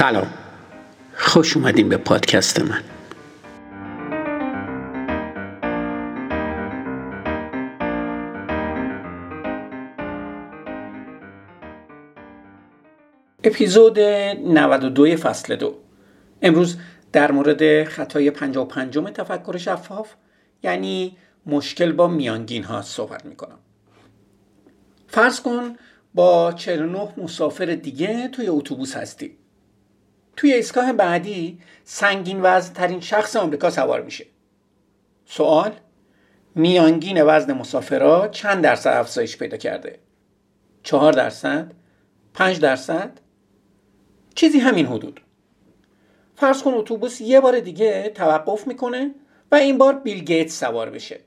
سلام. 0.00 0.34
خوش 1.14 1.56
اومدین 1.56 1.88
به 1.88 1.96
پادکست 1.96 2.60
من. 2.60 2.82
اپیزود 13.44 13.98
92 13.98 15.16
فصل 15.16 15.56
دو. 15.56 15.74
امروز 16.42 16.76
در 17.12 17.32
مورد 17.32 17.84
خطای 17.84 18.30
55 18.30 18.98
تفکر 18.98 19.56
شفاف 19.56 20.12
یعنی 20.62 21.16
مشکل 21.46 21.92
با 21.92 22.08
میانگین 22.08 22.64
ها 22.64 22.82
صحبت 22.82 23.26
می‌کنم. 23.26 23.58
فرض 25.08 25.40
کن 25.40 25.76
با 26.14 26.52
49 26.52 27.08
مسافر 27.16 27.64
دیگه 27.64 28.28
توی 28.28 28.48
اتوبوس 28.48 28.96
هستی. 28.96 29.39
توی 30.40 30.52
ایستگاه 30.52 30.92
بعدی 30.92 31.58
سنگین 31.84 32.40
وزن 32.42 32.72
ترین 32.72 33.00
شخص 33.00 33.36
آمریکا 33.36 33.70
سوار 33.70 34.02
میشه. 34.02 34.26
سوال 35.24 35.72
میانگین 36.54 37.22
وزن 37.22 37.52
مسافرها 37.52 38.28
چند 38.28 38.64
درصد 38.64 38.90
افزایش 38.90 39.36
پیدا 39.36 39.56
کرده؟ 39.56 39.98
چهار 40.82 41.12
درصد؟ 41.12 41.72
پنج 42.34 42.60
درصد؟ 42.60 43.20
چیزی 44.34 44.58
همین 44.58 44.86
حدود. 44.86 45.20
فرض 46.36 46.62
کن 46.62 46.74
اتوبوس 46.74 47.20
یه 47.20 47.40
بار 47.40 47.60
دیگه 47.60 48.08
توقف 48.08 48.66
می‌کنه 48.66 49.14
و 49.52 49.54
این 49.54 49.78
بار 49.78 49.94
بیل 49.94 50.24
گیت 50.24 50.48
سوار 50.48 50.90
بشه. 50.90 51.20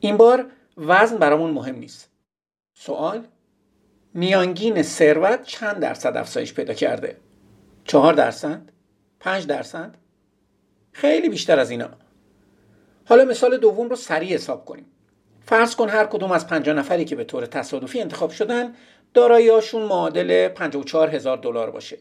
این 0.00 0.16
بار 0.16 0.50
وزن 0.76 1.16
برامون 1.16 1.50
مهم 1.50 1.76
نیست. 1.76 2.10
سوال 2.74 3.26
میانگین 4.18 4.82
ثروت 4.82 5.42
چند 5.42 5.80
درصد 5.80 6.16
افزایش 6.16 6.54
پیدا 6.54 6.74
کرده؟ 6.74 7.16
چهار 7.84 8.14
درصد؟ 8.14 8.62
پنج 9.20 9.46
درصد؟ 9.46 9.94
خیلی 10.92 11.28
بیشتر 11.28 11.58
از 11.58 11.70
اینا. 11.70 11.90
حالا 13.04 13.24
مثال 13.24 13.56
دوم 13.56 13.88
رو 13.88 13.96
سریع 13.96 14.34
حساب 14.34 14.64
کنیم. 14.64 14.86
فرض 15.40 15.76
کن 15.76 15.88
هر 15.88 16.04
کدوم 16.04 16.32
از 16.32 16.46
50 16.46 16.76
نفری 16.76 17.04
که 17.04 17.16
به 17.16 17.24
طور 17.24 17.46
تصادفی 17.46 18.00
انتخاب 18.00 18.30
شدن 18.30 18.74
داراییاشون 19.14 19.82
معادل 19.82 20.48
54 20.48 21.08
هزار 21.08 21.36
دلار 21.36 21.70
باشه. 21.70 21.98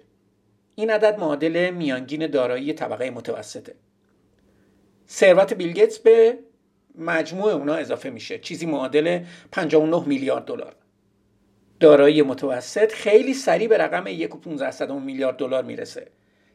این 0.75 0.89
عدد 0.89 1.19
معادل 1.19 1.69
میانگین 1.69 2.27
دارایی 2.27 2.73
طبقه 2.73 3.09
متوسطه. 3.09 3.75
ثروت 5.09 5.53
بیلگیتس 5.53 5.99
به 5.99 6.39
مجموع 6.95 7.51
اونا 7.51 7.73
اضافه 7.73 8.09
میشه. 8.09 8.39
چیزی 8.39 8.65
معادل 8.65 9.23
59 9.51 10.03
میلیارد 10.07 10.45
دلار. 10.45 10.75
دارایی 11.79 12.21
متوسط 12.21 12.91
خیلی 12.91 13.33
سریع 13.33 13.67
به 13.67 13.77
رقم 13.77 14.05
1.15 14.05 14.91
میلیارد 14.91 15.37
دلار 15.37 15.63
می‌رسه. 15.63 16.07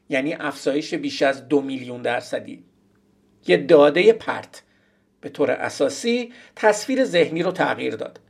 یعنی 0.09 0.35
افزایش 0.35 0.95
بیش 0.95 1.23
از 1.23 1.49
دو 1.49 1.61
میلیون 1.61 2.03
درصدی. 2.03 2.65
یه 3.47 3.57
داده 3.57 4.13
پرت. 4.13 4.63
به 5.21 5.29
طور 5.29 5.51
اساسی 5.51 6.33
تصویر 6.57 7.05
ذهنی 7.05 7.43
رو 7.43 7.53
تغییر 7.53 7.97
داد 7.97 8.21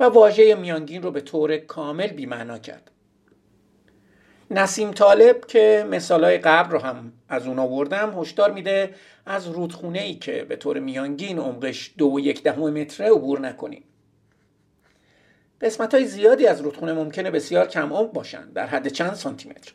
و 0.00 0.04
واژه 0.04 0.54
میانگین 0.54 1.02
رو 1.02 1.10
به 1.10 1.20
طور 1.20 1.56
کامل 1.56 2.06
بیمعنا 2.06 2.58
کرد. 2.58 2.90
نسیم 4.50 4.90
طالب 4.90 5.46
که 5.46 5.86
مثالای 5.90 6.38
قبل 6.38 6.70
رو 6.70 6.78
هم 6.78 7.12
از 7.28 7.46
اون 7.46 7.58
آوردم 7.58 8.20
هشدار 8.20 8.52
میده 8.52 8.94
از 9.26 9.48
رودخونه 9.48 10.00
ای 10.00 10.14
که 10.14 10.46
به 10.48 10.56
طور 10.56 10.78
میانگین 10.78 11.38
عمقش 11.38 11.94
دو 11.98 12.14
و 12.14 12.20
یک 12.20 12.42
دهم 12.42 12.70
متره 12.70 13.10
عبور 13.10 13.40
نکنیم. 13.40 13.84
قسمت 15.60 15.94
های 15.94 16.04
زیادی 16.04 16.46
از 16.46 16.60
رودخونه 16.60 16.92
ممکنه 16.92 17.30
بسیار 17.30 17.66
کم 17.66 17.92
عمق 17.92 18.12
باشند 18.12 18.52
در 18.52 18.66
حد 18.66 18.88
چند 18.88 19.14
سانتی 19.14 19.48
متر 19.48 19.72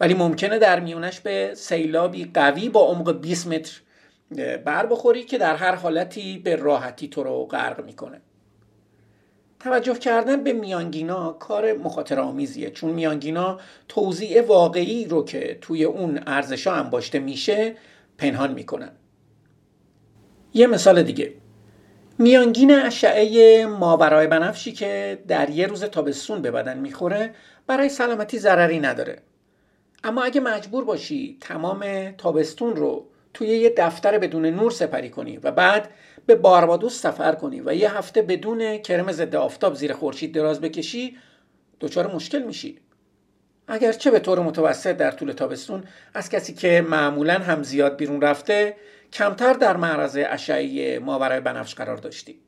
ولی 0.00 0.14
ممکنه 0.14 0.58
در 0.58 0.80
میونش 0.80 1.20
به 1.20 1.54
سیلابی 1.54 2.30
قوی 2.34 2.68
با 2.68 2.80
عمق 2.80 3.20
20 3.20 3.46
متر 3.46 3.80
بر 4.64 4.86
بخوری 4.86 5.24
که 5.24 5.38
در 5.38 5.56
هر 5.56 5.74
حالتی 5.74 6.38
به 6.38 6.56
راحتی 6.56 7.08
تو 7.08 7.22
رو 7.22 7.44
غرق 7.44 7.84
می‌کنه. 7.84 8.20
توجه 9.60 9.94
کردن 9.94 10.44
به 10.44 10.52
میانگینا 10.52 11.32
کار 11.32 11.72
مخاطره 11.72 12.20
آمیزیه 12.20 12.70
چون 12.70 12.90
میانگینا 12.90 13.60
توضیع 13.88 14.42
واقعی 14.42 15.04
رو 15.04 15.24
که 15.24 15.58
توی 15.60 15.84
اون 15.84 16.20
ارزشا 16.26 16.72
انباشته 16.72 17.18
میشه 17.18 17.74
پنهان 18.18 18.52
می‌کنن. 18.52 18.92
یه 20.54 20.66
مثال 20.66 21.02
دیگه. 21.02 21.34
میانگین 22.20 22.70
اشعه 22.74 23.66
ماورای 23.66 24.26
بنفشی 24.26 24.72
که 24.72 25.18
در 25.28 25.50
یه 25.50 25.66
روز 25.66 25.84
تابستون 25.84 26.42
به 26.42 26.50
بدن 26.50 26.78
می‌خوره 26.78 27.34
برای 27.66 27.88
سلامتی 27.88 28.38
ضرری 28.38 28.80
نداره. 28.80 29.18
اما 30.04 30.22
اگه 30.22 30.40
مجبور 30.40 30.84
باشی 30.84 31.36
تمام 31.40 32.10
تابستون 32.10 32.76
رو 32.76 33.06
توی 33.34 33.48
یه 33.48 33.74
دفتر 33.76 34.18
بدون 34.18 34.46
نور 34.46 34.70
سپری 34.70 35.10
کنی 35.10 35.36
و 35.36 35.50
بعد 35.50 35.90
به 36.26 36.34
باربادوس 36.34 37.00
سفر 37.00 37.34
کنی 37.34 37.60
و 37.60 37.74
یه 37.74 37.98
هفته 37.98 38.22
بدون 38.22 38.78
کرم 38.78 39.12
ضد 39.12 39.34
آفتاب 39.34 39.74
زیر 39.74 39.92
خورشید 39.92 40.34
دراز 40.34 40.60
بکشی 40.60 41.16
دچار 41.80 42.14
مشکل 42.14 42.42
میشی. 42.42 42.78
اگرچه 43.68 44.10
به 44.10 44.18
طور 44.18 44.38
متوسط 44.40 44.96
در 44.96 45.10
طول 45.10 45.32
تابستون 45.32 45.84
از 46.14 46.30
کسی 46.30 46.54
که 46.54 46.86
معمولا 46.88 47.34
هم 47.34 47.62
زیاد 47.62 47.96
بیرون 47.96 48.20
رفته 48.20 48.76
کمتر 49.12 49.52
در 49.52 49.76
معرض 49.76 50.18
اشعه 50.26 50.98
ماورای 50.98 51.40
بنفش 51.40 51.74
قرار 51.74 51.96
داشتی 51.96 52.40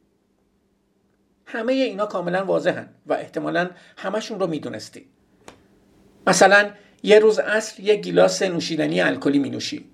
همه 1.46 1.72
اینا 1.72 2.06
کاملا 2.06 2.44
واضحن 2.44 2.88
و 3.06 3.12
احتمالا 3.12 3.70
همشون 3.96 4.40
رو 4.40 4.46
می‌دونستی 4.46 5.06
مثلا 6.26 6.70
یه 7.02 7.18
روز 7.18 7.38
اصر 7.38 7.80
یه 7.80 7.96
گیلاس 7.96 8.42
نوشیدنی 8.42 9.00
الکلی 9.00 9.38
می 9.38 9.50
نوشی 9.50 9.90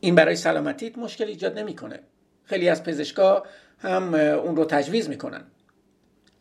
این 0.00 0.14
برای 0.14 0.36
سلامتیت 0.36 0.98
مشکل 0.98 1.24
ایجاد 1.24 1.58
نمی‌کنه. 1.58 2.00
خیلی 2.44 2.68
از 2.68 2.82
پزشکا 2.82 3.42
هم 3.78 4.14
اون 4.14 4.56
رو 4.56 4.64
تجویز 4.64 5.08
می‌کنن. 5.08 5.44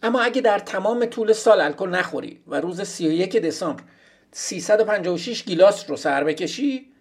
اما 0.03 0.21
اگه 0.21 0.41
در 0.41 0.59
تمام 0.59 1.05
طول 1.05 1.33
سال 1.33 1.61
الکل 1.61 1.89
نخوری 1.89 2.43
و 2.47 2.61
روز 2.61 2.81
31 2.81 3.37
دسامبر 3.37 3.83
356 4.31 5.43
گیلاس 5.43 5.89
رو 5.89 5.95
سر 5.95 6.23
بکشی 6.23 6.91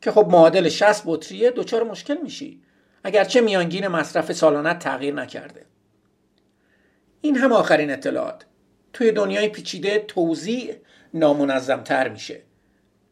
که 0.00 0.12
خب 0.12 0.28
معادل 0.30 0.68
60 0.68 1.02
بطریه 1.06 1.50
دچار 1.50 1.82
مشکل 1.82 2.16
میشی. 2.22 2.62
اگرچه 3.04 3.40
میانگین 3.40 3.88
مصرف 3.88 4.32
سالانت 4.32 4.78
تغییر 4.78 5.14
نکرده. 5.14 5.64
این 7.20 7.36
هم 7.36 7.52
آخرین 7.52 7.90
اطلاعات. 7.90 8.44
توی 8.92 9.12
دنیای 9.12 9.48
پیچیده 9.48 10.04
توزیع 10.08 10.74
نامنظمتر 11.14 12.08
میشه. 12.08 12.42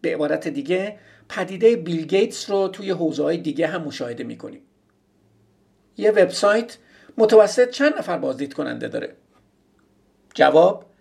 به 0.00 0.14
عبارت 0.14 0.48
دیگه 0.48 0.98
پدیده 1.28 1.76
بیل 1.76 2.06
گیتس 2.06 2.50
رو 2.50 2.68
توی 2.68 2.90
حوزه 2.90 3.36
دیگه 3.36 3.66
هم 3.66 3.82
مشاهده 3.82 4.24
می‌کنیم. 4.24 4.62
یه 5.96 6.10
وبسایت 6.10 6.76
متوسط 7.18 7.70
چند 7.70 7.94
نفر 7.98 8.18
بازدید 8.18 8.54
کننده 8.54 8.88
داره؟ 8.88 9.16
جواب 10.34 10.93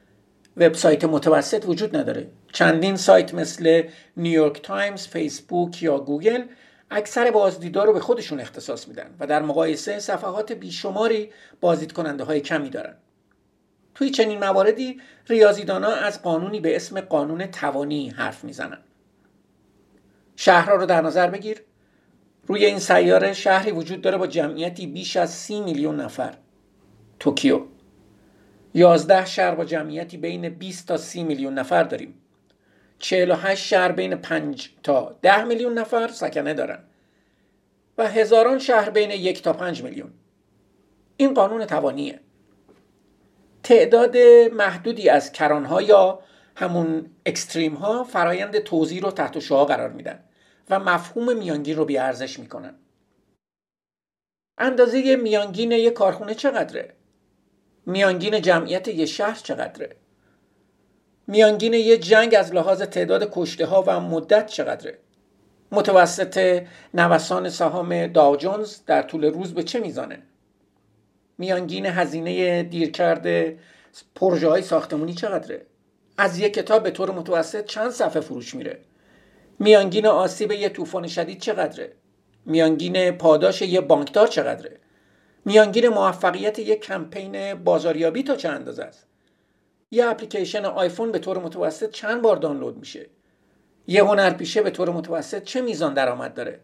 وبسایت 0.57 1.03
متوسط 1.05 1.65
وجود 1.67 1.97
نداره. 1.97 2.27
چندین 2.53 2.97
سایت 2.97 3.33
مثل 3.33 3.83
نیویورک 4.17 4.61
تایمز، 4.61 5.07
فیسبوک 5.07 5.83
یا 5.83 5.99
گوگل 5.99 6.43
اکثر 6.91 7.31
بازدیدار 7.31 7.87
رو 7.87 7.93
به 7.93 7.99
خودشون 7.99 8.39
اختصاص 8.39 8.87
میدن 8.87 9.15
و 9.19 9.27
در 9.27 9.41
مقایسه 9.41 9.99
صفحات 9.99 10.51
بیشماری 10.51 11.31
بازدید 11.61 11.91
کننده 11.91 12.23
های 12.23 12.41
کمی 12.41 12.69
دارن. 12.69 12.95
توی 13.95 14.09
چنین 14.09 14.39
مواردی 14.39 15.01
ریاضیدانا 15.27 15.87
از 15.87 16.21
قانونی 16.21 16.59
به 16.59 16.75
اسم 16.75 17.01
قانون 17.01 17.45
توانی 17.45 18.09
حرف 18.09 18.43
می‌زنن. 18.43 18.77
شهرها 20.35 20.75
رو 20.75 20.85
در 20.85 21.01
نظر 21.01 21.29
بگیر. 21.29 21.63
روی 22.47 22.65
این 22.65 22.79
سیاره 22.79 23.33
شهری 23.33 23.71
وجود 23.71 24.01
داره 24.01 24.17
با 24.17 24.27
جمعیتی 24.27 24.87
بیش 24.87 25.17
از 25.17 25.29
سی 25.29 25.61
میلیون 25.61 26.01
نفر. 26.01 26.33
توکیو. 27.19 27.61
یازده 28.73 29.25
شهر 29.25 29.55
با 29.55 29.65
جمعیتی 29.65 30.17
بین 30.17 30.49
20 30.49 30.87
تا 30.87 30.97
30 30.97 31.23
میلیون 31.23 31.53
نفر 31.53 31.83
داریم. 31.83 32.13
48 32.99 33.67
شهر 33.67 33.91
بین 33.91 34.15
5 34.15 34.69
تا 34.83 35.19
10 35.21 35.43
میلیون 35.43 35.73
نفر 35.73 36.07
سکنه 36.07 36.53
دارن. 36.53 36.83
و 37.97 38.07
هزاران 38.07 38.59
شهر 38.59 38.89
بین 38.89 39.11
1 39.11 39.41
تا 39.41 39.53
5 39.53 39.83
میلیون. 39.83 40.13
این 41.17 41.33
قانون 41.33 41.65
توانیه. 41.65 42.19
تعداد 43.63 44.17
محدودی 44.53 45.09
از 45.09 45.31
کرانها 45.31 45.81
یا 45.81 46.19
همون 46.55 47.09
اکستریم 47.25 47.73
ها 47.73 48.03
فرایند 48.03 48.59
توضیح 48.59 49.01
رو 49.01 49.11
تحت 49.11 49.39
شعا 49.39 49.65
قرار 49.65 49.89
میدن 49.89 50.23
و 50.69 50.79
مفهوم 50.79 51.37
میانگین 51.37 51.77
رو 51.77 51.85
بیارزش 51.85 52.39
می‌کنن. 52.39 52.75
اندازه 54.57 55.15
میانگین 55.15 55.71
یک 55.71 55.93
کارخونه 55.93 56.35
چقدره؟ 56.35 56.95
میانگین 57.85 58.41
جمعیت 58.41 58.87
یه 58.87 59.05
شهر 59.05 59.39
چقدره؟ 59.43 59.95
میانگین 61.27 61.73
یه 61.73 61.97
جنگ 61.97 62.35
از 62.35 62.53
لحاظ 62.53 62.81
تعداد 62.81 63.29
کشته 63.31 63.65
ها 63.65 63.83
و 63.87 63.99
مدت 63.99 64.47
چقدره؟ 64.47 64.97
متوسط 65.71 66.63
نوسان 66.93 67.49
سهام 67.49 68.07
داو 68.07 68.35
جونز 68.35 68.77
در 68.85 69.01
طول 69.01 69.25
روز 69.25 69.53
به 69.53 69.63
چه 69.63 69.79
میزانه؟ 69.79 70.19
میانگین 71.37 71.85
هزینه 71.85 72.63
دیر 72.63 72.91
کرده 72.91 73.59
پروژه 74.15 74.47
های 74.49 74.61
ساختمونی 74.61 75.13
چقدره؟ 75.13 75.65
از 76.17 76.39
یک 76.39 76.53
کتاب 76.53 76.83
به 76.83 76.91
طور 76.91 77.11
متوسط 77.11 77.65
چند 77.65 77.91
صفحه 77.91 78.21
فروش 78.21 78.55
میره 78.55 78.79
میانگین 79.59 80.05
آسیب 80.05 80.51
یه 80.51 80.69
طوفان 80.69 81.07
شدید 81.07 81.41
چقدره 81.41 81.93
میانگین 82.45 83.11
پاداش 83.11 83.61
یه 83.61 83.81
بانکدار 83.81 84.27
چقدره 84.27 84.79
میانگین 85.45 85.87
موفقیت 85.87 86.59
یک 86.59 86.81
کمپین 86.81 87.53
بازاریابی 87.53 88.23
تا 88.23 88.35
چه 88.35 88.49
اندازه 88.49 88.83
است؟ 88.83 89.07
یه 89.91 90.05
اپلیکیشن 90.05 90.65
آیفون 90.65 91.11
به 91.11 91.19
طور 91.19 91.37
متوسط 91.37 91.91
چند 91.91 92.21
بار 92.21 92.35
دانلود 92.35 92.77
میشه؟ 92.77 93.09
یه 93.87 94.03
هنرپیشه 94.03 94.61
به 94.61 94.69
طور 94.69 94.89
متوسط 94.89 95.43
چه 95.43 95.61
میزان 95.61 95.93
درآمد 95.93 96.33
داره؟ 96.33 96.59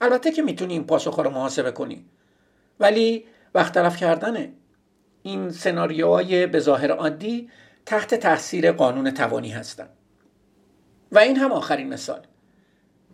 البته 0.00 0.32
که 0.32 0.42
می‌تونی 0.42 0.72
این 0.72 0.84
پاسخ 0.84 1.18
رو 1.18 1.30
محاسبه 1.30 1.70
کنی. 1.70 2.06
ولی 2.80 3.24
وقت 3.54 3.74
طرف 3.74 3.96
کردنه. 3.96 4.52
این 5.22 5.50
سناریوهای 5.50 6.46
به 6.46 6.60
ظاهر 6.60 6.90
عادی 6.90 7.50
تحت 7.86 8.14
تاثیر 8.14 8.72
قانون 8.72 9.10
توانی 9.10 9.50
هستند 9.50 9.90
و 11.12 11.18
این 11.18 11.36
هم 11.36 11.52
آخرین 11.52 11.88
مثال. 11.88 12.26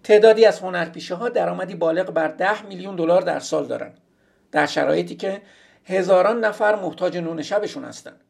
تعدادی 0.02 0.44
از 0.44 0.60
هنرپیشه 0.60 1.14
ها 1.14 1.28
درآمدی 1.28 1.74
بالغ 1.74 2.10
بر 2.10 2.28
10 2.28 2.66
میلیون 2.66 2.96
دلار 2.96 3.22
در 3.22 3.38
سال 3.38 3.66
دارن. 3.66 3.92
در 4.52 4.66
شرایطی 4.66 5.16
که 5.16 5.42
هزاران 5.84 6.44
نفر 6.44 6.74
محتاج 6.82 7.16
نون 7.16 7.42
شبشون 7.42 7.84
هستند 7.84 8.20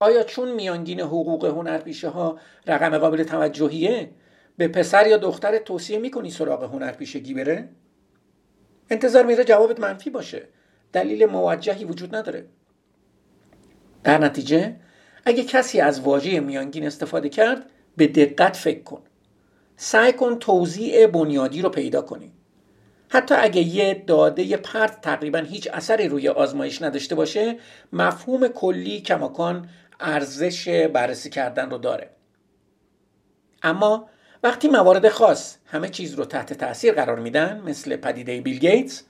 آیا 0.00 0.22
چون 0.22 0.52
میانگین 0.52 1.00
حقوق 1.00 1.44
هنرپیشه 1.44 2.08
ها 2.08 2.38
رقم 2.66 2.98
قابل 2.98 3.22
توجهیه 3.22 4.10
به 4.56 4.68
پسر 4.68 5.06
یا 5.06 5.16
دختر 5.16 5.58
توصیه 5.58 5.98
می‌کنی 5.98 6.30
سراغ 6.30 6.64
هنرپیشگی 6.64 7.34
بره؟ 7.34 7.68
انتظار 8.90 9.26
میره 9.26 9.44
جوابت 9.44 9.80
منفی 9.80 10.10
باشه. 10.10 10.48
دلیل 10.92 11.26
موجهی 11.26 11.84
وجود 11.84 12.14
نداره. 12.14 12.46
در 14.04 14.18
نتیجه 14.18 14.76
اگه 15.24 15.44
کسی 15.44 15.80
از 15.80 16.00
واژه 16.00 16.40
میانگین 16.40 16.86
استفاده 16.86 17.28
کرد 17.28 17.70
به 17.96 18.06
دقت 18.06 18.56
فکر 18.56 18.82
کن. 18.82 19.02
سعی 19.76 20.12
کن 20.12 20.38
توضیع 20.38 21.06
بنیادی 21.06 21.62
رو 21.62 21.68
پیدا 21.68 22.02
کنی. 22.02 22.32
حتی 23.08 23.34
اگه 23.34 23.62
یه 23.62 24.04
داده 24.06 24.56
پرت 24.56 25.00
تقریبا 25.00 25.38
هیچ 25.38 25.68
اثری 25.72 26.08
روی 26.08 26.28
آزمایش 26.28 26.82
نداشته 26.82 27.14
باشه 27.14 27.56
مفهوم 27.92 28.48
کلی 28.48 29.00
کماکان 29.00 29.68
ارزش 30.00 30.68
بررسی 30.68 31.30
کردن 31.30 31.70
رو 31.70 31.78
داره. 31.78 32.10
اما 33.62 34.08
وقتی 34.42 34.68
موارد 34.68 35.08
خاص 35.08 35.56
همه 35.66 35.88
چیز 35.88 36.14
رو 36.14 36.24
تحت 36.24 36.52
تاثیر 36.52 36.94
قرار 36.94 37.18
میدن 37.18 37.62
مثل 37.66 37.96
پدیده 37.96 38.40
بیل 38.40 38.58
گیتس 38.58 39.02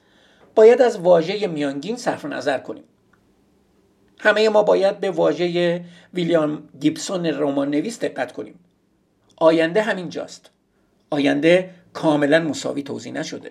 باید 0.54 0.82
از 0.82 0.98
واژه 0.98 1.46
میانگین 1.46 1.96
صرف 1.96 2.24
نظر 2.24 2.58
کنیم. 2.58 2.84
همه 4.20 4.48
ما 4.48 4.62
باید 4.62 5.00
به 5.00 5.10
واژه 5.10 5.84
ویلیام 6.14 6.68
گیبسون 6.80 7.26
رمان 7.26 7.70
نویس 7.70 8.00
دقت 8.00 8.32
کنیم. 8.32 8.58
آینده 9.36 9.82
همین 9.82 10.08
جاست 10.08 10.50
آینده 11.10 11.70
کاملا 11.92 12.40
مساوی 12.40 12.82
توضیح 12.82 13.12
نشده. 13.12 13.50